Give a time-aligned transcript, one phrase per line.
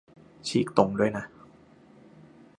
[0.47, 1.25] ฉีกตรงด้วยนะ